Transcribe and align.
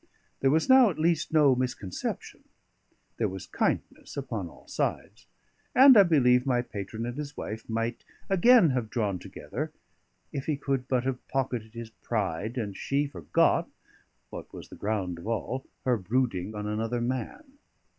There 0.39 0.49
was 0.49 0.67
now 0.67 0.89
at 0.89 0.97
least 0.97 1.31
no 1.31 1.53
misconception; 1.53 2.43
there 3.17 3.27
was 3.29 3.45
kindness 3.45 4.17
upon 4.17 4.49
all 4.49 4.67
sides; 4.67 5.27
and 5.75 5.95
I 5.95 6.01
believe 6.01 6.43
my 6.43 6.63
patron 6.63 7.05
and 7.05 7.15
his 7.15 7.37
wife 7.37 7.69
might 7.69 8.03
again 8.27 8.71
have 8.71 8.89
drawn 8.89 9.19
together 9.19 9.71
if 10.33 10.47
he 10.47 10.57
could 10.57 10.87
but 10.87 11.03
have 11.03 11.27
pocketed 11.27 11.75
his 11.75 11.91
pride, 11.91 12.57
and 12.57 12.75
she 12.75 13.05
forgot 13.05 13.69
(what 14.31 14.51
was 14.51 14.69
the 14.69 14.75
ground 14.75 15.19
of 15.19 15.27
all) 15.27 15.67
her 15.85 15.97
brooding 15.97 16.55
on 16.55 16.65
another 16.65 16.99
man. 16.99 17.59